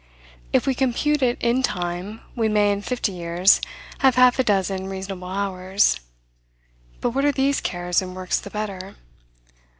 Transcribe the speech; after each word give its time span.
If 0.51 0.65
we 0.65 0.73
compute 0.73 1.21
it 1.21 1.37
in 1.43 1.61
time, 1.61 2.21
we 2.35 2.49
may, 2.49 2.71
in 2.71 2.81
fifty 2.81 3.11
years, 3.11 3.61
have 3.99 4.15
half 4.15 4.39
a 4.39 4.43
dozen 4.43 4.87
reasonable 4.87 5.27
hours. 5.27 5.99
But 7.01 7.11
what 7.11 7.23
are 7.23 7.31
these 7.31 7.61
cares 7.61 8.01
and 8.01 8.15
works 8.15 8.39
the 8.39 8.49
better? 8.49 8.95